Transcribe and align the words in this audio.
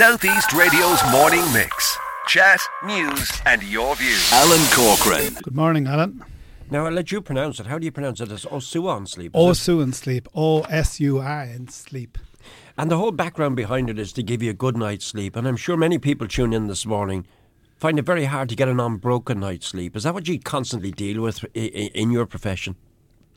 Southeast 0.00 0.54
Radio's 0.54 0.98
morning 1.12 1.42
mix. 1.52 1.98
Chat, 2.26 2.58
news, 2.86 3.30
and 3.44 3.62
your 3.62 3.94
views. 3.96 4.32
Alan 4.32 4.66
Corcoran. 4.72 5.34
Good 5.42 5.54
morning, 5.54 5.86
Alan. 5.86 6.24
Now 6.70 6.86
I'll 6.86 6.92
let 6.92 7.12
you 7.12 7.20
pronounce 7.20 7.60
it. 7.60 7.66
How 7.66 7.78
do 7.78 7.84
you 7.84 7.92
pronounce 7.92 8.18
it? 8.22 8.32
It's 8.32 8.46
Osuan 8.46 9.06
sleep. 9.06 9.32
is 9.36 9.38
it? 9.38 9.70
Osu 9.70 9.82
and 9.82 9.94
sleep. 9.94 10.26
O 10.34 10.62
S 10.62 11.00
U 11.00 11.18
I 11.20 11.44
and 11.44 11.70
sleep. 11.70 12.16
And 12.78 12.90
the 12.90 12.96
whole 12.96 13.10
background 13.12 13.56
behind 13.56 13.90
it 13.90 13.98
is 13.98 14.14
to 14.14 14.22
give 14.22 14.42
you 14.42 14.48
a 14.48 14.54
good 14.54 14.74
night's 14.74 15.04
sleep. 15.04 15.36
And 15.36 15.46
I'm 15.46 15.58
sure 15.58 15.76
many 15.76 15.98
people 15.98 16.26
tune 16.26 16.54
in 16.54 16.66
this 16.66 16.86
morning 16.86 17.26
find 17.76 17.98
it 17.98 18.06
very 18.06 18.24
hard 18.24 18.48
to 18.48 18.56
get 18.56 18.68
an 18.68 18.80
unbroken 18.80 19.38
night's 19.38 19.66
sleep. 19.66 19.94
Is 19.96 20.04
that 20.04 20.14
what 20.14 20.26
you 20.26 20.38
constantly 20.40 20.92
deal 20.92 21.20
with 21.20 21.44
i- 21.54 21.58
i- 21.58 21.90
in 21.94 22.10
your 22.10 22.24
profession? 22.24 22.74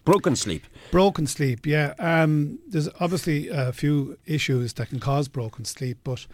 Broken 0.06 0.36
sleep. 0.36 0.66
Broken 0.92 1.28
sleep, 1.28 1.66
yeah. 1.66 1.94
Um, 1.98 2.60
there's 2.68 2.90
obviously 3.00 3.48
a 3.48 3.72
few 3.72 4.18
issues 4.26 4.74
that 4.74 4.90
can 4.90 5.00
cause 5.00 5.28
broken 5.30 5.64
sleep, 5.64 5.98
but 6.04 6.28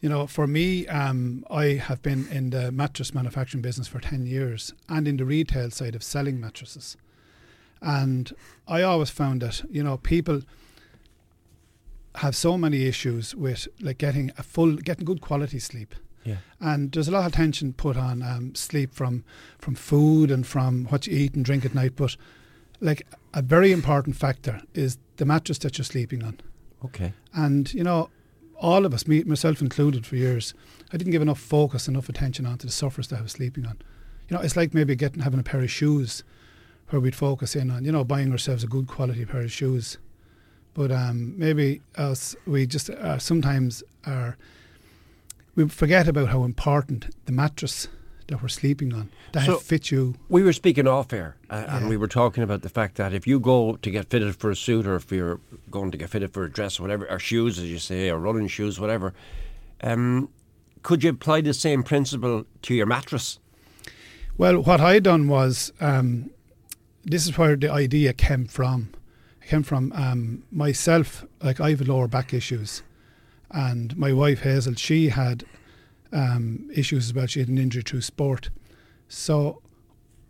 you 0.00 0.08
know, 0.08 0.26
for 0.26 0.46
me, 0.46 0.86
um, 0.88 1.44
I 1.50 1.64
have 1.74 2.02
been 2.02 2.26
in 2.28 2.50
the 2.50 2.72
mattress 2.72 3.14
manufacturing 3.14 3.62
business 3.62 3.86
for 3.88 4.00
ten 4.00 4.26
years 4.26 4.72
and 4.88 5.08
in 5.08 5.16
the 5.16 5.24
retail 5.24 5.70
side 5.70 5.94
of 5.94 6.02
selling 6.02 6.40
mattresses, 6.40 6.96
and 7.80 8.32
I 8.68 8.82
always 8.82 9.10
found 9.10 9.40
that 9.42 9.62
you 9.70 9.82
know 9.82 9.96
people 9.96 10.42
have 12.16 12.36
so 12.36 12.58
many 12.58 12.84
issues 12.86 13.34
with 13.34 13.68
like 13.80 13.98
getting 13.98 14.30
a 14.36 14.42
full, 14.42 14.76
getting 14.76 15.04
good 15.04 15.20
quality 15.20 15.58
sleep. 15.58 15.94
Yeah. 16.22 16.36
and 16.60 16.92
there's 16.92 17.08
a 17.08 17.12
lot 17.12 17.20
of 17.20 17.32
attention 17.32 17.72
put 17.72 17.96
on 17.96 18.22
um, 18.22 18.54
sleep 18.54 18.92
from 18.92 19.24
from 19.58 19.74
food 19.74 20.30
and 20.30 20.46
from 20.46 20.84
what 20.90 21.06
you 21.06 21.16
eat 21.16 21.34
and 21.34 21.42
drink 21.42 21.64
at 21.64 21.74
night. 21.74 21.96
But 21.96 22.16
like 22.80 23.06
a 23.34 23.42
very 23.42 23.72
important 23.72 24.16
factor 24.16 24.60
is 24.74 24.98
the 25.16 25.24
mattress 25.24 25.58
that 25.58 25.78
you're 25.78 25.84
sleeping 25.84 26.22
on. 26.22 26.40
Okay. 26.84 27.12
And 27.34 27.72
you 27.74 27.84
know, 27.84 28.10
all 28.56 28.84
of 28.84 28.94
us, 28.94 29.06
me 29.06 29.22
myself 29.24 29.60
included, 29.60 30.06
for 30.06 30.16
years, 30.16 30.54
I 30.92 30.96
didn't 30.96 31.12
give 31.12 31.22
enough 31.22 31.40
focus, 31.40 31.88
enough 31.88 32.08
attention 32.08 32.46
onto 32.46 32.66
the 32.66 32.72
surface 32.72 33.06
that 33.08 33.18
I 33.18 33.22
was 33.22 33.32
sleeping 33.32 33.66
on. 33.66 33.78
You 34.28 34.36
know, 34.36 34.42
it's 34.42 34.56
like 34.56 34.74
maybe 34.74 34.94
getting 34.94 35.22
having 35.22 35.40
a 35.40 35.42
pair 35.44 35.60
of 35.60 35.70
shoes, 35.70 36.22
where 36.90 37.00
we'd 37.00 37.16
focus 37.16 37.56
in 37.56 37.70
on 37.70 37.84
you 37.84 37.92
know 37.92 38.04
buying 38.04 38.30
ourselves 38.32 38.64
a 38.64 38.66
good 38.66 38.86
quality 38.86 39.24
pair 39.24 39.42
of 39.42 39.52
shoes. 39.52 39.98
But 40.74 40.92
um, 40.92 41.38
maybe 41.38 41.82
us 41.96 42.36
we 42.46 42.66
just 42.66 42.90
uh, 42.90 43.18
sometimes 43.18 43.82
are 44.06 44.36
we 45.56 45.68
forget 45.68 46.06
about 46.06 46.28
how 46.28 46.44
important 46.44 47.14
the 47.26 47.32
mattress 47.32 47.88
that 48.30 48.40
we're 48.40 48.48
sleeping 48.48 48.94
on 48.94 49.10
that 49.32 49.46
So- 49.46 49.56
fit 49.58 49.90
you. 49.90 50.14
We 50.28 50.42
were 50.42 50.52
speaking 50.52 50.86
off 50.86 51.12
air, 51.12 51.36
uh, 51.50 51.64
Yeah. 51.66 51.76
and 51.76 51.88
we 51.88 51.96
were 51.96 52.06
talking 52.08 52.42
about 52.42 52.62
the 52.62 52.68
fact 52.68 52.94
that 52.96 53.12
if 53.12 53.26
you 53.26 53.38
go 53.40 53.76
to 53.76 53.90
get 53.90 54.08
fitted 54.08 54.36
for 54.36 54.50
a 54.50 54.56
suit, 54.56 54.86
or 54.86 54.96
if 54.96 55.10
you're 55.12 55.40
going 55.70 55.90
to 55.90 55.98
get 55.98 56.10
fitted 56.10 56.32
for 56.32 56.44
a 56.44 56.50
dress, 56.50 56.78
or 56.78 56.84
whatever, 56.84 57.10
or 57.10 57.18
shoes, 57.18 57.58
as 57.58 57.64
you 57.64 57.78
say, 57.78 58.08
or 58.10 58.18
running 58.18 58.48
shoes, 58.48 58.78
whatever, 58.80 59.12
um, 59.82 60.28
could 60.82 61.02
you 61.04 61.10
apply 61.10 61.40
the 61.42 61.52
same 61.52 61.82
principle 61.82 62.44
to 62.62 62.74
your 62.74 62.86
mattress? 62.86 63.38
Well, 64.38 64.62
what 64.62 64.80
I 64.80 65.00
done 65.00 65.28
was 65.28 65.72
um, 65.80 66.30
this 67.04 67.26
is 67.26 67.36
where 67.36 67.56
the 67.56 67.70
idea 67.70 68.12
came 68.12 68.46
from. 68.46 68.90
It 69.42 69.48
came 69.48 69.62
from 69.64 69.92
um, 69.92 70.44
myself. 70.52 71.24
Like 71.42 71.60
I 71.60 71.70
have 71.70 71.80
lower 71.86 72.08
back 72.08 72.32
issues, 72.32 72.82
and 73.50 73.96
my 73.98 74.12
wife 74.12 74.40
Hazel, 74.42 74.74
she 74.76 75.08
had 75.08 75.44
um, 76.12 76.68
issues 76.74 77.06
as 77.06 77.14
well. 77.14 77.26
She 77.26 77.40
had 77.40 77.48
an 77.48 77.58
injury 77.58 77.82
through 77.82 78.02
sport, 78.02 78.50
so 79.08 79.62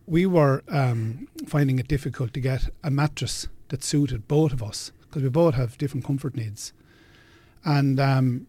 we 0.06 0.26
were 0.26 0.62
um, 0.68 1.28
finding 1.46 1.78
it 1.78 1.88
difficult 1.88 2.32
to 2.34 2.40
get 2.40 2.68
a 2.82 2.90
mattress 2.90 3.48
that 3.68 3.84
suited 3.84 4.26
both 4.26 4.52
of 4.52 4.62
us 4.62 4.92
because 5.02 5.22
we 5.22 5.28
both 5.28 5.54
have 5.54 5.78
different 5.78 6.04
comfort 6.04 6.34
needs, 6.36 6.72
and. 7.64 7.98
Um, 8.00 8.46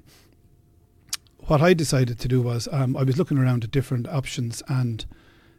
what 1.48 1.60
I 1.60 1.74
decided 1.74 2.20
to 2.20 2.28
do 2.28 2.40
was 2.40 2.70
um, 2.72 2.96
I 2.96 3.02
was 3.04 3.18
looking 3.18 3.40
around 3.40 3.64
at 3.64 3.72
different 3.72 4.08
options 4.08 4.62
and 4.68 5.04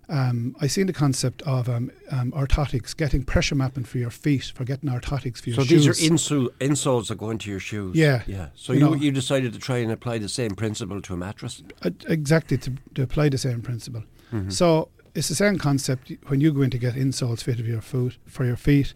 um, 0.08 0.54
I 0.60 0.66
seen 0.66 0.86
the 0.86 0.92
concept 0.92 1.42
of 1.42 1.68
um, 1.68 1.90
um, 2.10 2.32
orthotics, 2.32 2.96
getting 2.96 3.22
pressure 3.24 3.54
mapping 3.54 3.84
for 3.84 3.98
your 3.98 4.10
feet, 4.10 4.52
for 4.54 4.64
getting 4.64 4.90
orthotics 4.90 5.38
for 5.40 5.50
your 5.50 5.56
So 5.56 5.64
shoes. 5.64 5.86
these 5.86 5.88
are 5.88 6.12
insole, 6.12 6.48
insoles 6.58 7.08
that 7.08 7.18
go 7.18 7.30
into 7.30 7.50
your 7.50 7.60
shoes. 7.60 7.94
Yeah. 7.96 8.22
yeah. 8.26 8.48
So 8.54 8.72
You 8.72 8.78
you, 8.80 8.84
know- 8.86 8.94
you 8.96 9.10
decided 9.12 9.52
to 9.52 9.58
try 9.58 9.78
and 9.78 9.90
apply 9.92 10.18
the 10.18 10.28
same 10.28 10.50
principle 10.50 11.00
to 11.00 11.14
a 11.14 11.16
mattress. 11.16 11.62
Uh, 11.82 11.90
exactly 12.08 12.58
to, 12.58 12.72
to 12.94 13.02
apply 13.02 13.28
the 13.30 13.38
same 13.38 13.62
principle. 13.62 14.02
Mm-hmm. 14.32 14.50
So 14.50 14.88
it's 15.14 15.28
the 15.28 15.34
same 15.34 15.58
concept 15.58 16.10
when 16.26 16.40
you 16.40 16.52
go 16.52 16.62
in 16.62 16.70
to 16.70 16.78
get 16.78 16.94
insoles 16.94 17.42
fitted 17.42 17.64
for 17.64 17.70
your 17.70 17.80
foot 17.82 18.18
for 18.26 18.44
your 18.44 18.56
feet. 18.56 18.94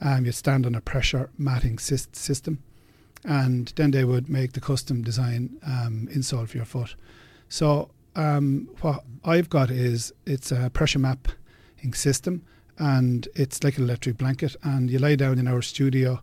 Um, 0.00 0.24
you 0.26 0.32
stand 0.32 0.66
on 0.66 0.74
a 0.74 0.80
pressure 0.80 1.30
matting 1.38 1.76
sys- 1.76 2.14
system, 2.14 2.58
and 3.24 3.72
then 3.76 3.92
they 3.92 4.04
would 4.04 4.28
make 4.28 4.52
the 4.52 4.60
custom 4.60 5.02
design 5.02 5.50
um, 5.64 6.08
insole 6.12 6.48
for 6.48 6.56
your 6.56 6.66
foot. 6.66 6.96
So 7.48 7.90
um, 8.16 8.68
what 8.80 9.04
I've 9.24 9.48
got 9.48 9.70
is 9.70 10.12
it's 10.26 10.52
a 10.52 10.70
pressure 10.70 10.98
mapping 10.98 11.94
system, 11.94 12.42
and 12.78 13.28
it's 13.34 13.62
like 13.64 13.78
an 13.78 13.84
electric 13.84 14.18
blanket, 14.18 14.56
and 14.62 14.90
you 14.90 14.98
lie 14.98 15.16
down 15.16 15.38
in 15.38 15.46
our 15.48 15.62
studio 15.62 16.20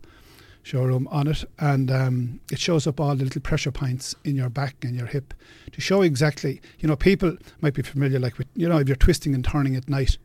showroom 0.62 1.08
on 1.10 1.26
it, 1.26 1.44
and 1.58 1.90
um, 1.90 2.40
it 2.52 2.58
shows 2.58 2.86
up 2.86 3.00
all 3.00 3.16
the 3.16 3.24
little 3.24 3.40
pressure 3.40 3.70
points 3.72 4.14
in 4.24 4.36
your 4.36 4.50
back 4.50 4.76
and 4.84 4.94
your 4.94 5.06
hip 5.06 5.32
to 5.72 5.80
show 5.80 6.02
exactly. 6.02 6.60
You 6.80 6.88
know, 6.88 6.96
people 6.96 7.36
might 7.62 7.74
be 7.74 7.82
familiar, 7.82 8.18
like 8.18 8.36
with 8.38 8.46
you 8.54 8.68
know, 8.68 8.78
if 8.78 8.86
you're 8.88 8.96
twisting 8.96 9.34
and 9.34 9.44
turning 9.44 9.74
at 9.76 9.88
night, 9.88 10.18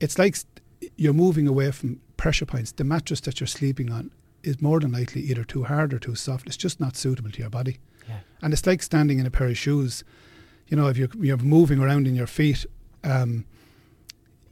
it's 0.00 0.18
like 0.18 0.36
you're 0.96 1.12
moving 1.12 1.46
away 1.46 1.70
from 1.72 2.00
pressure 2.16 2.46
points. 2.46 2.72
The 2.72 2.84
mattress 2.84 3.20
that 3.22 3.40
you're 3.40 3.46
sleeping 3.46 3.92
on 3.92 4.10
is 4.42 4.62
more 4.62 4.80
than 4.80 4.92
likely 4.92 5.22
either 5.22 5.44
too 5.44 5.64
hard 5.64 5.92
or 5.92 5.98
too 5.98 6.14
soft. 6.14 6.46
It's 6.46 6.56
just 6.56 6.80
not 6.80 6.96
suitable 6.96 7.30
to 7.32 7.38
your 7.40 7.50
body, 7.50 7.78
Yeah. 8.08 8.20
and 8.40 8.52
it's 8.52 8.66
like 8.66 8.82
standing 8.82 9.18
in 9.18 9.26
a 9.26 9.30
pair 9.30 9.48
of 9.48 9.58
shoes. 9.58 10.04
You 10.68 10.76
know, 10.76 10.88
if 10.88 10.96
you're 10.96 11.10
you're 11.20 11.36
moving 11.38 11.80
around 11.80 12.06
in 12.06 12.14
your 12.14 12.26
feet. 12.26 12.66
Um, 13.04 13.44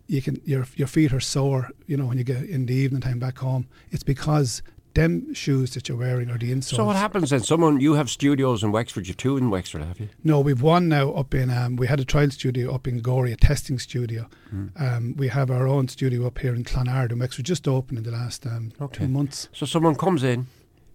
you 0.08 0.22
can 0.22 0.40
your 0.44 0.66
your 0.76 0.86
feet 0.86 1.12
are 1.12 1.20
sore, 1.20 1.70
you 1.86 1.96
know, 1.96 2.06
when 2.06 2.16
you 2.18 2.24
get 2.24 2.44
in 2.44 2.66
the 2.66 2.74
evening 2.74 3.00
time 3.02 3.18
back 3.18 3.38
home. 3.38 3.66
It's 3.90 4.04
because 4.04 4.62
them 4.94 5.34
shoes 5.34 5.74
that 5.74 5.88
you're 5.88 5.98
wearing 5.98 6.30
are 6.30 6.38
the 6.38 6.52
insoles. 6.52 6.76
So 6.76 6.84
what 6.84 6.96
happens 6.96 7.30
then? 7.30 7.40
Someone 7.40 7.80
you 7.80 7.94
have 7.94 8.08
studios 8.08 8.62
in 8.62 8.70
Wexford. 8.72 9.08
You've 9.08 9.16
two 9.16 9.36
in 9.36 9.50
Wexford, 9.50 9.82
have 9.82 9.98
you? 10.00 10.08
No, 10.24 10.40
we've 10.40 10.62
one 10.62 10.88
now 10.88 11.10
up 11.10 11.34
in. 11.34 11.50
Um, 11.50 11.74
we 11.76 11.86
had 11.88 11.98
a 12.00 12.04
trial 12.04 12.30
studio 12.30 12.72
up 12.72 12.86
in 12.86 13.00
Gorey, 13.00 13.32
a 13.32 13.36
testing 13.36 13.78
studio. 13.80 14.28
Hmm. 14.50 14.66
Um, 14.76 15.14
we 15.16 15.28
have 15.28 15.50
our 15.50 15.66
own 15.66 15.88
studio 15.88 16.26
up 16.26 16.38
here 16.38 16.54
in 16.54 16.62
Clonard 16.64 17.10
in 17.12 17.18
Wexford, 17.18 17.44
just 17.44 17.66
opened 17.68 17.98
in 17.98 18.04
the 18.04 18.12
last 18.12 18.46
um, 18.46 18.72
Okay. 18.80 19.00
two 19.04 19.08
months. 19.08 19.48
So 19.52 19.66
someone 19.66 19.96
comes 19.96 20.22
in, 20.22 20.46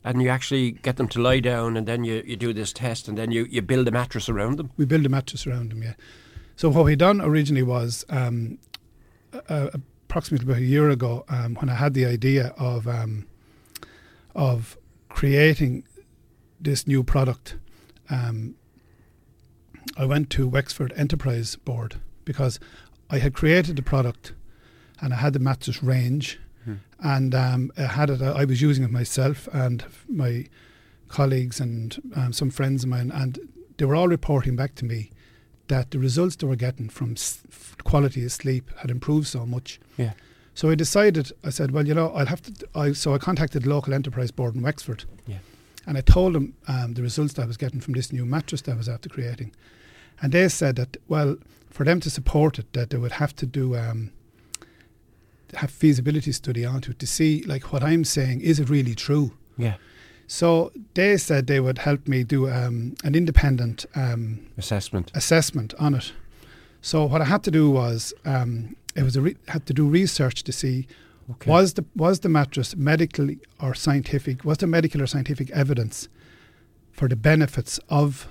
and 0.03 0.21
you 0.21 0.29
actually 0.29 0.71
get 0.71 0.97
them 0.97 1.07
to 1.09 1.21
lie 1.21 1.39
down, 1.39 1.77
and 1.77 1.87
then 1.87 2.03
you, 2.03 2.23
you 2.25 2.35
do 2.35 2.53
this 2.53 2.73
test, 2.73 3.07
and 3.07 3.17
then 3.17 3.31
you, 3.31 3.45
you 3.45 3.61
build 3.61 3.87
a 3.87 3.91
mattress 3.91 4.29
around 4.29 4.57
them. 4.57 4.71
We 4.77 4.85
build 4.85 5.05
a 5.05 5.09
mattress 5.09 5.45
around 5.45 5.71
them. 5.71 5.83
Yeah. 5.83 5.93
So 6.55 6.69
what 6.69 6.85
we 6.85 6.95
done 6.95 7.21
originally 7.21 7.63
was 7.63 8.05
um, 8.09 8.57
uh, 9.49 9.69
approximately 9.73 10.45
about 10.45 10.61
a 10.61 10.65
year 10.65 10.89
ago 10.89 11.25
um, 11.29 11.55
when 11.55 11.69
I 11.69 11.75
had 11.75 11.93
the 11.93 12.05
idea 12.05 12.53
of 12.57 12.87
um, 12.87 13.27
of 14.35 14.77
creating 15.09 15.83
this 16.59 16.87
new 16.87 17.03
product. 17.03 17.55
Um, 18.09 18.55
I 19.97 20.05
went 20.05 20.29
to 20.31 20.47
Wexford 20.47 20.93
Enterprise 20.95 21.55
Board 21.55 21.95
because 22.25 22.59
I 23.09 23.17
had 23.17 23.33
created 23.33 23.75
the 23.75 23.81
product 23.81 24.33
and 25.01 25.13
I 25.13 25.17
had 25.17 25.33
the 25.33 25.39
mattress 25.39 25.81
range 25.81 26.39
and 27.01 27.33
um, 27.35 27.71
I 27.77 27.83
had 27.83 28.09
it. 28.09 28.21
I 28.21 28.45
was 28.45 28.61
using 28.61 28.83
it 28.83 28.91
myself 28.91 29.47
and 29.53 29.83
my 30.07 30.45
colleagues 31.07 31.59
and 31.59 31.99
um, 32.15 32.33
some 32.33 32.49
friends 32.49 32.83
of 32.83 32.89
mine, 32.89 33.11
and 33.11 33.39
they 33.77 33.85
were 33.85 33.95
all 33.95 34.07
reporting 34.07 34.55
back 34.55 34.75
to 34.75 34.85
me 34.85 35.11
that 35.67 35.91
the 35.91 35.99
results 35.99 36.35
they 36.35 36.47
were 36.47 36.55
getting 36.55 36.89
from 36.89 37.13
s- 37.13 37.43
quality 37.83 38.25
of 38.25 38.31
sleep 38.31 38.69
had 38.79 38.91
improved 38.91 39.27
so 39.27 39.45
much. 39.45 39.79
Yeah. 39.97 40.13
So 40.53 40.69
I 40.69 40.75
decided. 40.75 41.31
I 41.43 41.49
said, 41.49 41.71
well, 41.71 41.87
you 41.87 41.93
know, 41.93 42.09
I'll 42.09 42.25
have 42.25 42.41
to. 42.41 42.67
I, 42.75 42.91
so 42.93 43.13
I 43.13 43.17
contacted 43.17 43.63
the 43.63 43.69
local 43.69 43.93
enterprise 43.93 44.31
board 44.31 44.55
in 44.55 44.61
Wexford, 44.61 45.05
Yeah. 45.25 45.37
and 45.87 45.97
I 45.97 46.01
told 46.01 46.33
them 46.35 46.53
um, 46.67 46.93
the 46.93 47.01
results 47.01 47.33
that 47.33 47.43
I 47.43 47.45
was 47.45 47.57
getting 47.57 47.79
from 47.81 47.93
this 47.93 48.11
new 48.11 48.25
mattress 48.25 48.61
that 48.63 48.73
I 48.73 48.75
was 48.75 48.89
after 48.89 49.07
creating, 49.09 49.53
and 50.21 50.31
they 50.33 50.47
said 50.49 50.75
that 50.75 50.97
well, 51.07 51.37
for 51.69 51.85
them 51.85 51.99
to 52.01 52.09
support 52.09 52.59
it, 52.59 52.71
that 52.73 52.89
they 52.89 52.97
would 52.97 53.13
have 53.13 53.35
to 53.37 53.45
do. 53.45 53.75
Um, 53.75 54.11
have 55.55 55.71
feasibility 55.71 56.31
study 56.31 56.65
onto 56.65 56.91
it 56.91 56.99
to 56.99 57.07
see 57.07 57.43
like 57.47 57.71
what 57.73 57.83
I'm 57.83 58.03
saying 58.03 58.41
is 58.41 58.59
it 58.59 58.69
really 58.69 58.95
true 58.95 59.31
Yeah. 59.57 59.75
so 60.27 60.71
they 60.93 61.17
said 61.17 61.47
they 61.47 61.59
would 61.59 61.79
help 61.79 62.07
me 62.07 62.23
do 62.23 62.49
um, 62.49 62.95
an 63.03 63.15
independent 63.15 63.85
um, 63.95 64.39
Assessment. 64.57 65.11
assessment 65.13 65.73
on 65.79 65.95
it. 65.95 66.13
So 66.81 67.05
what 67.05 67.21
I 67.21 67.25
had 67.25 67.43
to 67.43 67.51
do 67.51 67.69
was 67.69 68.13
um, 68.25 68.75
it 68.95 69.03
was 69.03 69.15
a 69.15 69.21
re- 69.21 69.37
had 69.47 69.65
to 69.67 69.73
do 69.73 69.87
research 69.87 70.43
to 70.43 70.51
see 70.51 70.87
Okay. 71.29 71.49
was 71.51 71.73
the 71.75 71.85
was 71.95 72.19
the 72.21 72.29
mattress 72.29 72.75
medically 72.75 73.39
or 73.59 73.73
scientific 73.75 74.43
was 74.43 74.57
there 74.57 74.67
medical 74.67 75.01
or 75.01 75.07
scientific 75.07 75.49
evidence 75.51 76.09
for 76.91 77.07
the 77.07 77.15
benefits 77.15 77.79
of 77.89 78.27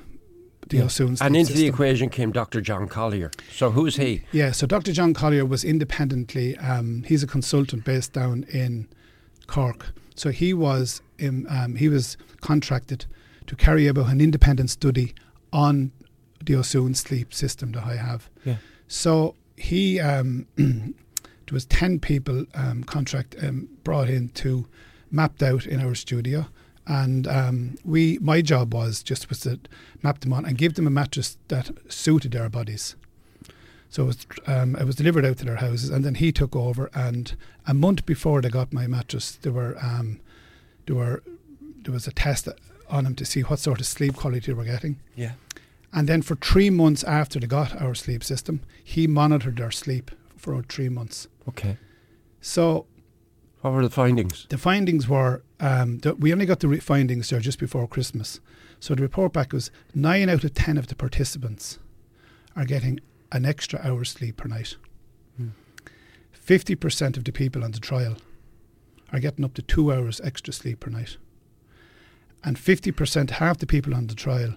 the 0.71 0.79
Yeah. 0.79 0.85
O'Soon 0.85 1.09
And 1.09 1.19
sleep 1.19 1.37
into 1.37 1.53
the 1.53 1.67
equation 1.67 2.09
came 2.09 2.33
Dr. 2.33 2.61
John 2.61 2.89
Collier. 2.89 3.31
So 3.53 3.71
who's 3.73 3.97
he? 3.97 4.23
Yeah, 4.33 4.53
so 4.53 4.67
Dr. 4.67 4.93
John 4.93 5.13
Collier 5.15 5.45
was 5.45 5.65
independently, 5.65 6.57
um, 6.59 7.05
he's 7.07 7.23
a 7.23 7.27
consultant 7.27 7.85
based 7.85 8.13
down 8.13 8.45
in 8.51 8.89
Cork. 9.47 9.93
So 10.15 10.31
he 10.31 10.55
was 10.55 11.03
in, 11.19 11.47
um, 11.49 11.77
he 11.77 11.89
was 11.89 12.17
contracted 12.41 13.07
to 13.47 13.57
carry 13.57 13.89
out 13.89 13.99
an 13.99 14.21
independent 14.21 14.71
study 14.71 15.15
on 15.53 15.93
the 16.45 16.55
Osun 16.55 16.97
sleep 16.97 17.35
system 17.35 17.73
that 17.73 17.85
I 17.85 17.97
have. 17.97 18.31
Yeah. 18.45 18.57
So 18.89 19.35
he, 19.57 20.01
um, 20.01 20.47
there 20.57 20.95
was 21.53 21.67
ten 21.67 21.99
people 21.99 22.47
um, 22.55 22.85
contract 22.85 23.35
um, 23.43 23.69
brought 23.85 24.09
in 24.09 24.29
to 24.31 24.67
mapped 25.11 25.43
out 25.43 25.67
in 25.67 25.81
our 25.81 25.95
studio, 25.95 26.47
and 26.91 27.29
um, 27.29 27.79
we 27.85 28.19
my 28.21 28.43
job 28.43 28.75
was 28.75 29.01
just 29.05 29.29
was 29.29 29.41
to 29.41 29.61
map 30.03 30.19
them 30.21 30.33
on 30.33 30.45
and 30.45 30.59
give 30.59 30.75
them 30.75 30.89
a 30.89 30.91
mattress 30.91 31.39
that 31.47 31.71
suited 31.89 32.33
their 32.33 32.49
bodies. 32.49 32.97
So 33.89 34.05
it 34.05 34.07
was, 34.07 34.27
um, 34.47 34.75
it 34.75 34.85
was 34.85 34.97
delivered 34.97 35.25
out 35.25 35.39
to 35.39 35.45
their 35.45 35.57
houses, 35.57 35.91
and 35.91 36.05
then 36.05 36.17
he 36.17 36.33
took 36.33 36.55
over. 36.57 36.91
And 36.93 37.37
a 37.67 37.75
month 37.75 38.07
before 38.07 38.41
they 38.41 38.49
got 38.49 38.73
my 38.73 38.89
mattress, 38.89 39.33
there 39.43 39.53
were 39.53 39.77
um, 39.81 40.21
there 40.87 40.97
were 40.97 41.23
there 41.83 41.93
was 41.93 42.09
a 42.09 42.13
test 42.13 42.49
on 42.89 43.05
them 43.05 43.15
to 43.15 43.25
see 43.25 43.43
what 43.43 43.61
sort 43.61 43.81
of 43.81 43.87
sleep 43.87 44.17
quality 44.17 44.47
they 44.47 44.53
were 44.53 44.65
getting. 44.65 44.99
Yeah. 45.15 45.33
And 45.93 46.09
then 46.09 46.23
for 46.23 46.35
three 46.35 46.71
months 46.71 47.05
after 47.05 47.39
they 47.39 47.47
got 47.47 47.81
our 47.81 47.95
sleep 47.95 48.25
system, 48.25 48.63
he 48.83 49.07
monitored 49.07 49.59
their 49.59 49.71
sleep 49.71 50.11
for 50.37 50.61
three 50.63 50.89
months. 50.89 51.29
Okay. 51.49 51.77
So 52.41 52.87
What 53.61 53.73
were 53.75 53.83
the 53.83 53.91
findings? 53.91 54.47
the 54.49 54.59
findings 54.59 55.09
were 55.09 55.43
um, 55.61 55.99
that 55.99 56.19
we 56.19 56.33
only 56.33 56.47
got 56.47 56.61
the 56.61 56.69
re- 56.69 56.81
findings 56.81 57.29
there 57.29 57.41
just 57.41 57.59
before 57.59 57.87
Christmas. 57.87 58.41
So 58.79 58.95
the 58.95 59.03
report 59.03 59.33
back 59.33 59.53
was 59.53 59.71
nine 59.95 60.29
out 60.31 60.45
of 60.45 60.55
ten 60.55 60.79
of 60.79 60.87
the 60.87 60.95
participants 60.95 61.79
are 62.57 62.65
getting 62.65 63.01
an 63.33 63.45
extra 63.45 63.81
hour's 63.83 64.11
sleep 64.11 64.39
per 64.39 64.49
night. 64.49 64.77
Fifty 66.33 66.75
percent 66.75 67.17
of 67.17 67.25
the 67.25 67.33
people 67.33 67.63
on 67.63 67.71
the 67.73 67.79
trial 67.79 68.17
are 69.13 69.21
getting 69.21 69.45
up 69.45 69.55
to 69.55 69.63
two 69.63 69.93
hours 69.93 70.21
extra 70.25 70.53
sleep 70.53 70.81
per 70.81 70.91
night, 70.91 71.17
and 72.43 72.59
fifty 72.59 72.91
percent, 72.91 73.33
half 73.33 73.59
the 73.59 73.67
people 73.67 73.95
on 73.95 74.07
the 74.07 74.15
trial, 74.15 74.57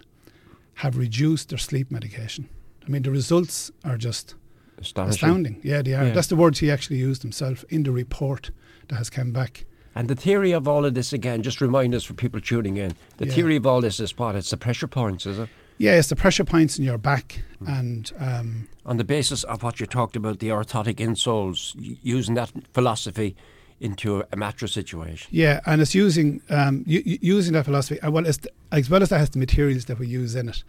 have 0.76 0.98
reduced 0.98 1.50
their 1.50 1.60
sleep 1.60 1.92
medication. 1.92 2.50
I 2.86 2.90
mean, 2.90 3.04
the 3.04 3.12
results 3.12 3.70
are 3.84 3.98
just 3.98 4.36
Astonishing. 4.80 5.16
astounding. 5.28 5.60
Yeah, 5.64 5.82
they 5.82 5.94
are. 5.94 6.06
Yeah. 6.08 6.14
That's 6.14 6.28
the 6.28 6.36
words 6.36 6.60
he 6.60 6.70
actually 6.72 6.98
used 6.98 7.22
himself 7.22 7.64
in 7.70 7.84
the 7.84 7.92
report 7.92 8.52
that 8.90 8.96
has 8.96 9.10
come 9.10 9.32
back. 9.32 9.66
And 9.96 10.08
the 10.08 10.16
theory 10.16 10.52
of 10.52 10.68
all 10.68 10.86
of 10.86 10.94
this, 10.96 11.14
again, 11.14 11.44
just 11.44 11.62
remind 11.62 11.94
us 11.94 12.04
for 12.04 12.14
people 12.16 12.42
tuning 12.42 12.78
in, 12.78 12.96
the 13.18 13.28
Yeah. 13.28 13.34
theory 13.34 13.56
of 13.58 13.66
all 13.68 13.80
this 13.82 14.00
is 14.00 14.18
what? 14.18 14.36
It's 14.36 14.50
the 14.50 14.58
pressure 14.58 14.88
points, 14.88 15.26
is 15.26 15.38
it? 15.40 15.50
Yeah, 15.78 15.98
it's 15.98 16.10
the 16.10 16.16
pressure 16.16 16.44
points 16.44 16.78
in 16.78 16.84
your 16.86 16.98
back, 16.98 17.44
and 17.66 18.12
um, 18.20 18.68
On 18.86 18.98
the 18.98 19.04
basis 19.04 19.44
of 19.44 19.64
what 19.64 19.80
you 19.80 19.86
talked 19.86 20.16
about, 20.16 20.40
the 20.40 20.50
orthotic 20.50 20.96
insoles, 20.96 21.76
y- 21.76 21.98
using 22.04 22.36
that 22.36 22.52
philosophy 22.74 23.36
into 23.80 24.24
a 24.32 24.36
mattress 24.36 24.72
situation. 24.74 25.30
yeah, 25.32 25.60
and 25.66 25.82
it's 25.82 25.94
using 25.96 26.42
um, 26.50 26.84
u- 26.88 27.18
using 27.22 27.54
that 27.54 27.66
philosophy. 27.66 28.00
uh, 28.02 28.12
Well, 28.12 28.26
it's 28.26 28.38
the, 28.38 28.50
as 28.72 28.90
well 28.90 29.02
as 29.04 29.10
that 29.10 29.20
has 29.20 29.30
the 29.32 29.40
materials 29.40 29.86
that 29.86 30.00
we 30.00 30.08
use 30.08 30.36
in 30.36 30.50
it. 30.50 30.64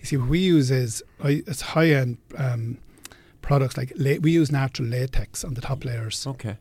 You 0.00 0.06
see, 0.06 0.16
what 0.16 0.28
we 0.28 0.38
use 0.40 0.70
is 0.70 1.02
I- 1.22 1.42
it's 1.46 1.60
high 1.60 1.90
end 1.90 2.16
um, 2.36 2.78
products 3.48 3.76
like 3.78 3.90
la- 3.96 4.20
we 4.20 4.30
use 4.30 4.52
natural 4.52 4.86
latex 4.88 5.42
on 5.42 5.54
the 5.54 5.60
top 5.62 5.82
layers. 5.84 6.26
Okay. 6.26 6.56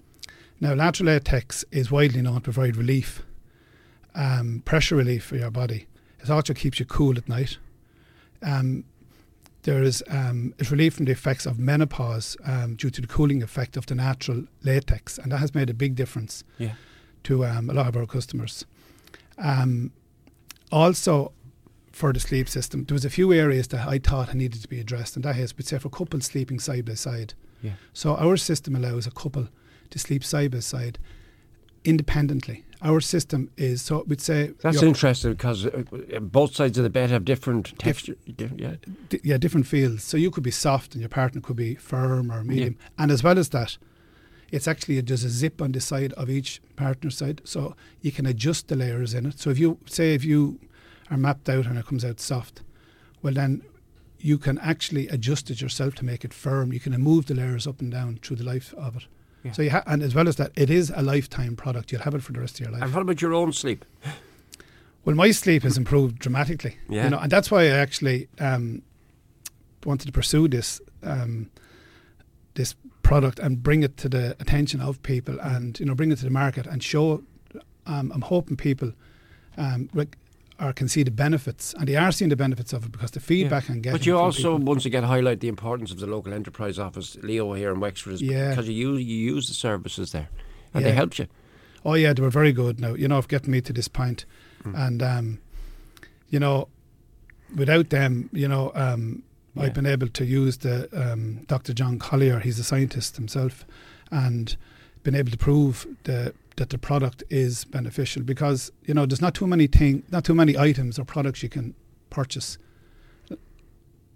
Now, 0.62 0.74
natural 0.74 1.08
latex 1.08 1.66
is 1.70 1.92
widely 1.92 2.22
known 2.22 2.36
to 2.36 2.42
provide 2.42 2.78
relief, 2.78 3.24
um, 4.16 4.62
pressure 4.66 4.96
relief 4.96 5.24
for 5.26 5.36
your 5.36 5.52
body. 5.52 5.86
It 6.24 6.30
also 6.30 6.54
keeps 6.54 6.80
you 6.80 6.86
cool 6.86 7.18
at 7.18 7.28
night. 7.28 7.58
Um, 8.42 8.86
there 9.64 9.84
is 9.84 10.02
um, 10.10 10.54
it's 10.58 10.72
relief 10.72 10.94
from 10.96 11.06
the 11.06 11.12
effects 11.12 11.46
of 11.46 11.60
menopause 11.60 12.38
um, 12.46 12.76
due 12.76 12.90
to 12.90 13.02
the 13.02 13.08
cooling 13.08 13.44
effect 13.44 13.76
of 13.78 13.86
the 13.86 13.96
natural 13.96 14.46
latex, 14.64 15.18
and 15.20 15.32
that 15.32 15.40
has 15.40 15.54
made 15.54 15.70
a 15.70 15.74
big 15.74 15.94
difference 15.96 16.44
Yeah. 16.58 16.76
to 17.24 17.46
um, 17.46 17.70
a 17.70 17.74
lot 17.74 17.88
of 17.88 17.98
our 17.98 18.06
customers. 18.06 18.66
Um, 19.38 19.92
also, 20.72 21.34
for 21.98 22.14
the 22.14 22.20
sleep 22.20 22.48
system, 22.48 22.86
there 22.86 22.94
was 22.94 23.06
a 23.06 23.10
few 23.10 23.34
areas 23.34 23.68
that 23.70 23.88
I 23.88 23.98
thought 23.98 24.34
needed 24.36 24.62
to 24.62 24.68
be 24.68 24.80
addressed, 24.80 25.16
and 25.16 25.26
that 25.26 25.36
is, 25.38 25.58
we'd 25.58 25.66
say, 25.66 25.80
for 25.80 25.90
couples 25.90 26.26
sleeping 26.26 26.60
side 26.60 26.86
by 26.86 26.94
side. 26.94 27.34
Yeah. 27.64 27.72
So 27.92 28.16
our 28.16 28.38
system 28.38 28.76
allows 28.76 29.08
a 29.08 29.12
couple 29.12 29.48
to 29.90 30.00
sleep 30.00 30.24
side 30.24 30.52
by 30.52 30.60
side 30.60 31.00
independently. 31.84 32.64
Our 32.84 33.02
system 33.02 33.50
is 33.58 33.82
so 33.82 34.04
we'd 34.08 34.22
say 34.22 34.54
That's 34.62 34.84
interesting 34.84 35.32
because 35.32 35.66
uh, 35.66 35.82
both 36.22 36.54
sides 36.56 36.78
of 36.78 36.84
the 36.84 36.92
bed 36.92 37.10
have 37.10 37.26
different 37.26 37.74
texture. 37.80 38.16
di- 38.36 38.52
yeah. 38.56 38.76
di- 39.10 39.22
yeah 39.24 39.38
different 39.38 39.66
feels. 39.66 40.04
So 40.04 40.18
you 40.18 40.30
could 40.30 40.44
be 40.44 40.52
soft 40.52 40.94
and 40.94 41.02
your 41.02 41.10
partner 41.10 41.42
could 41.42 41.56
be 41.56 41.74
firm 41.74 42.32
or 42.32 42.44
medium. 42.44 42.78
And 43.00 43.10
as 43.10 43.24
well 43.24 43.40
as 43.40 43.50
that, 43.50 43.80
it's 44.52 44.68
actually 44.68 45.02
there's 45.02 45.24
a 45.24 45.30
zip 45.30 45.60
on 45.60 45.72
the 45.72 45.82
side 45.82 46.14
of 46.14 46.30
each 46.30 46.62
partner 46.76 47.10
side, 47.10 47.42
so 47.44 47.76
you 48.02 48.12
can 48.12 48.28
adjust 48.28 48.68
the 48.68 48.76
layers 48.76 49.16
in 49.16 49.26
it. 49.26 49.40
So 49.40 49.50
if 49.50 49.58
you 49.58 49.80
say 49.88 50.14
if 50.14 50.24
you 50.24 50.60
are 51.10 51.18
mapped 51.18 51.50
out 51.50 51.66
and 51.66 51.78
it 51.78 51.86
comes 51.86 52.06
out 52.06 52.20
soft, 52.20 52.62
well 53.22 53.34
then 53.34 53.62
you 54.20 54.38
can 54.38 54.58
actually 54.60 55.08
adjust 55.10 55.50
it 55.50 55.62
yourself 55.62 55.96
to 55.96 56.06
make 56.06 56.26
it 56.26 56.34
firm. 56.34 56.74
You 56.74 56.80
can 56.80 57.00
move 57.00 57.28
the 57.28 57.36
layers 57.36 57.68
up 57.68 57.82
and 57.82 57.92
down 57.92 58.20
through 58.22 58.38
the 58.38 58.44
life 58.44 58.74
of 58.76 58.96
it. 58.98 59.06
Yeah. 59.44 59.52
So 59.52 59.62
you 59.62 59.70
ha- 59.70 59.84
and 59.86 60.02
as 60.02 60.16
well 60.16 60.28
as 60.28 60.38
that, 60.38 60.52
it 60.56 60.70
is 60.70 60.92
a 60.96 61.02
lifetime 61.02 61.56
product. 61.56 61.92
You'll 61.92 62.02
have 62.02 62.16
it 62.16 62.24
for 62.24 62.34
the 62.34 62.40
rest 62.40 62.60
of 62.60 62.66
your 62.66 62.72
life. 62.72 62.82
And 62.82 62.94
what 62.94 63.02
about 63.02 63.22
your 63.22 63.34
own 63.34 63.54
sleep? 63.54 63.86
Well, 65.06 65.16
my 65.16 65.32
sleep 65.32 65.64
has 65.64 65.78
improved 65.78 66.20
dramatically. 66.20 66.78
Yeah. 66.90 67.06
You 67.06 67.10
know, 67.12 67.20
and 67.20 67.32
that's 67.32 67.50
why 67.50 67.64
I 67.64 67.68
actually 67.70 68.28
um, 68.40 68.82
wanted 69.86 70.08
to 70.08 70.12
pursue 70.12 70.48
this 70.48 70.82
um, 71.04 71.50
this 72.56 72.76
product 73.04 73.40
and 73.40 73.64
bring 73.64 73.84
it 73.84 73.96
to 73.98 74.10
the 74.10 74.36
attention 74.40 74.82
of 74.82 75.02
people, 75.04 75.40
and 75.40 75.80
you 75.80 75.86
know, 75.86 75.96
bring 75.96 76.12
it 76.12 76.18
to 76.18 76.26
the 76.26 76.32
market 76.32 76.66
and 76.66 76.84
show. 76.84 77.24
Um, 77.86 78.12
I'm 78.14 78.22
hoping 78.22 78.58
people 78.58 78.92
um, 79.58 79.90
rec- 79.94 80.18
are 80.60 80.74
can 80.74 80.88
see 80.88 81.04
the 81.04 81.12
benefits, 81.12 81.74
and 81.78 81.88
they 81.88 81.96
are 81.96 82.12
seeing 82.12 82.30
the 82.30 82.36
benefits 82.36 82.74
of 82.74 82.86
it 82.86 82.92
because 82.92 83.12
the 83.12 83.20
feedback 83.20 83.70
I'm 83.70 83.82
getting. 83.82 83.98
But 83.98 84.06
you 84.06 84.18
also 84.18 84.58
people- 84.58 84.66
once 84.74 84.86
again 84.86 85.04
highlight 85.04 85.40
the 85.40 85.48
importance 85.48 85.92
of 85.92 86.00
the 86.00 86.08
local 86.08 86.34
enterprise 86.34 86.80
office, 86.80 87.18
Leo 87.22 87.54
here 87.54 87.72
in 87.74 87.80
Wexford, 87.80 88.20
Yeah. 88.22 88.50
because 88.50 88.68
you 88.68 88.74
use, 88.94 89.04
you 89.06 89.36
use 89.36 89.48
the 89.48 89.54
services 89.54 90.12
there, 90.12 90.30
and 90.74 90.84
they 90.86 90.92
helped 90.94 91.20
you. 91.20 91.28
Oh 91.86 91.94
yeah, 91.94 92.14
they 92.14 92.22
were 92.22 92.30
very 92.32 92.52
good. 92.52 92.80
Now 92.80 92.94
you 92.96 93.08
know, 93.08 93.18
of 93.18 93.28
getting 93.28 93.52
me 93.52 93.62
to 93.62 93.74
this 93.74 93.88
point, 93.88 94.26
Hmm. 94.64 94.76
and 94.76 95.04
um, 95.04 95.40
you 96.30 96.40
know, 96.40 96.68
without 97.56 97.90
them, 97.90 98.30
you 98.34 98.48
know, 98.48 98.72
um, 98.76 99.24
Yeah. 99.56 99.64
I've 99.64 99.74
been 99.74 99.86
able 99.88 100.08
to 100.10 100.26
use 100.26 100.58
the 100.58 100.88
um, 100.94 101.44
Dr. 101.48 101.74
John 101.74 101.98
Collier. 102.00 102.40
He's 102.40 102.60
a 102.60 102.64
scientist 102.64 103.16
himself, 103.16 103.66
and 104.12 104.56
been 105.08 105.16
able 105.16 105.32
to 105.32 105.38
prove 105.38 105.88
the, 106.04 106.34
that 106.58 106.70
the 106.70 106.78
product 106.78 107.24
is 107.30 107.64
beneficial 107.64 108.22
because 108.24 108.74
you 108.84 108.94
know 108.94 109.06
there's 109.06 109.22
not 109.22 109.34
too 109.34 109.48
many 109.48 109.66
thing, 109.66 110.04
not 110.12 110.26
too 110.26 110.36
many 110.36 110.58
items 110.58 111.00
or 111.00 111.06
products 111.06 111.42
you 111.42 111.48
can 111.48 111.74
purchase. 112.10 112.58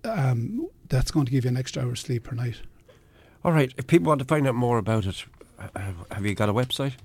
Um, 0.03 0.67
that's 0.89 1.10
going 1.10 1.25
to 1.27 1.31
give 1.31 1.45
you 1.45 1.50
an 1.50 1.55
extra 1.55 1.81
hour's 1.81 2.01
sleep 2.01 2.25
per 2.25 2.36
night. 2.36 2.57
All 3.45 3.53
right, 3.53 3.74
if 3.77 3.88
people 3.88 4.10
want 4.10 4.19
to 4.19 4.25
find 4.25 4.45
out 4.45 4.55
more 4.55 4.77
about 4.77 5.05
it, 5.05 5.24
have 6.12 6.25
you 6.25 6.36
got 6.36 6.50
a 6.50 6.53
website? 6.53 6.95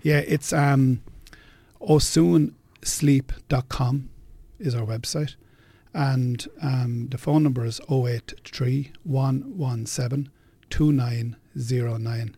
Yeah, 0.00 0.22
it's 0.26 0.54
um, 0.54 1.02
osoonsleep.com 1.82 4.08
is 4.58 4.74
our 4.74 4.86
website. 4.86 5.34
And 5.92 6.48
um, 6.62 7.08
the 7.10 7.18
phone 7.18 7.42
number 7.42 7.66
is 7.66 7.78
083 7.90 8.92
117 9.02 10.30
2909. 10.70 12.36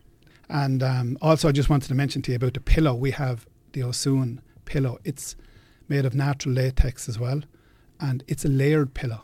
And 0.49 0.83
um, 0.83 1.19
also, 1.21 1.49
I 1.49 1.53
just 1.53 1.69
wanted 1.69 1.89
to 1.89 1.95
mention 1.95 2.23
to 2.23 2.31
you 2.33 2.37
about 2.37 2.55
the 2.55 2.61
pillow. 2.61 2.95
We 2.95 3.11
have 3.13 3.47
the 3.73 3.81
Osun 3.81 4.39
pillow. 4.65 4.99
It's 5.05 5.37
made 5.89 6.05
of 6.05 6.15
natural 6.15 6.55
latex 6.55 7.09
as 7.09 7.19
well, 7.19 7.43
and 8.01 8.23
it's 8.29 8.45
a 8.45 8.49
layered 8.49 8.95
pillow. 8.95 9.23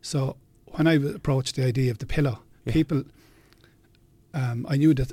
So 0.00 0.36
when 0.66 0.86
I 0.86 0.94
approached 0.94 1.56
the 1.56 1.64
idea 1.64 1.90
of 1.90 1.98
the 1.98 2.06
pillow, 2.06 2.42
Yeah. 2.66 2.72
people, 2.72 3.04
um, 4.34 4.66
I 4.68 4.76
knew 4.76 4.94
that 4.94 5.12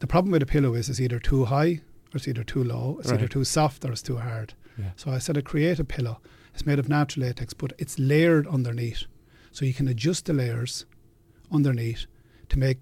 the 0.00 0.06
problem 0.06 0.32
with 0.32 0.42
a 0.42 0.46
pillow 0.46 0.74
is 0.74 0.88
it's 0.88 1.00
either 1.00 1.18
too 1.18 1.46
high 1.46 1.80
or 2.12 2.16
it's 2.16 2.28
either 2.28 2.44
too 2.44 2.64
low, 2.64 2.98
it's 3.00 3.12
either 3.12 3.28
too 3.28 3.44
soft 3.44 3.84
or 3.84 3.92
it's 3.92 4.02
too 4.02 4.16
hard. 4.16 4.54
Yeah. 4.78 4.90
So 4.96 5.10
I 5.10 5.18
said 5.18 5.36
I 5.38 5.42
create 5.42 5.78
a 5.78 5.84
pillow. 5.84 6.20
It's 6.54 6.66
made 6.66 6.78
of 6.78 6.88
natural 6.88 7.26
latex, 7.26 7.54
but 7.54 7.72
it's 7.78 7.98
layered 7.98 8.46
underneath. 8.46 9.04
So 9.52 9.64
you 9.64 9.74
can 9.74 9.88
adjust 9.88 10.26
the 10.26 10.32
layers 10.32 10.84
underneath 11.52 12.06
to 12.48 12.58
make 12.58 12.78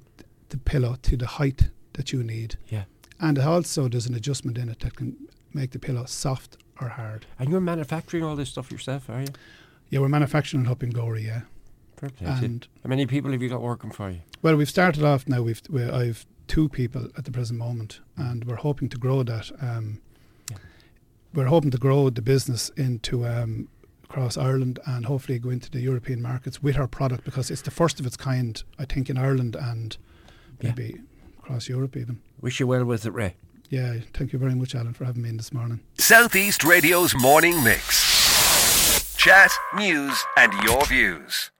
the 0.50 0.58
pillow 0.58 0.96
to 1.02 1.16
the 1.16 1.26
height 1.26 1.70
that 1.94 2.12
you 2.12 2.22
need. 2.22 2.56
Yeah. 2.68 2.84
And 3.20 3.38
it 3.38 3.44
also 3.44 3.88
there's 3.88 4.06
an 4.06 4.14
adjustment 4.14 4.58
in 4.58 4.68
it 4.68 4.80
that 4.80 4.96
can 4.96 5.16
make 5.52 5.70
the 5.72 5.78
pillow 5.78 6.04
soft 6.04 6.56
or 6.80 6.88
hard. 6.90 7.26
And 7.38 7.50
you're 7.50 7.60
manufacturing 7.60 8.22
all 8.24 8.36
this 8.36 8.50
stuff 8.50 8.70
yourself, 8.70 9.08
are 9.10 9.20
you? 9.22 9.28
Yeah, 9.90 10.00
we're 10.00 10.08
manufacturing 10.08 10.66
it 10.66 10.68
up 10.70 10.82
in 10.82 10.90
Gorey, 10.90 11.26
yeah. 11.26 11.42
Fair 11.96 12.10
play 12.10 12.26
to 12.26 12.38
you. 12.40 12.44
And 12.44 12.68
How 12.84 12.88
many 12.88 13.06
people 13.06 13.32
have 13.32 13.42
you 13.42 13.48
got 13.48 13.60
working 13.62 13.90
for 13.90 14.10
you? 14.10 14.20
well, 14.42 14.54
we've 14.56 14.68
started 14.68 15.02
off 15.02 15.26
now. 15.26 15.42
We've 15.42 15.60
we, 15.68 15.82
I've 15.84 16.26
two 16.46 16.68
people 16.68 17.08
at 17.18 17.24
the 17.24 17.32
present 17.32 17.58
moment, 17.58 18.00
and 18.16 18.44
we're 18.44 18.56
hoping 18.56 18.88
to 18.90 18.96
grow 18.98 19.22
that. 19.24 19.50
Um, 19.60 20.00
Yeah. 20.50 20.58
We're 21.34 21.46
hoping 21.46 21.70
to 21.72 21.78
grow 21.78 22.08
the 22.10 22.22
business 22.22 22.70
into 22.76 23.26
um, 23.26 23.68
across 24.04 24.36
Ireland 24.38 24.78
and 24.86 25.06
hopefully 25.06 25.38
go 25.40 25.50
into 25.50 25.70
the 25.70 25.80
European 25.80 26.22
markets 26.22 26.62
with 26.62 26.76
our 26.78 26.86
product 26.88 27.24
because 27.24 27.50
it's 27.50 27.62
the 27.62 27.70
first 27.70 27.98
of 28.00 28.06
its 28.06 28.16
kind, 28.16 28.62
I 28.78 28.84
think, 28.84 29.10
in 29.10 29.18
Ireland 29.18 29.56
and 29.56 29.96
Yeah. 30.60 30.72
maybe 30.76 31.00
across 31.38 31.68
Europe 31.68 31.96
even. 31.96 32.20
Wish 32.40 32.60
you 32.60 32.66
well 32.66 32.84
with 32.84 33.06
it, 33.06 33.10
Ray. 33.12 33.34
Yeah, 33.70 33.98
thank 34.14 34.32
you 34.32 34.38
very 34.38 34.54
much, 34.54 34.74
Alan, 34.74 34.94
for 34.94 35.04
having 35.04 35.22
me 35.22 35.28
in 35.28 35.36
this 35.36 35.52
morning. 35.52 35.80
Southeast 35.98 36.64
Radio's 36.64 37.14
morning 37.14 37.62
mix. 37.62 39.14
Chat, 39.16 39.50
news, 39.74 40.24
and 40.36 40.52
your 40.64 40.84
views. 40.86 41.50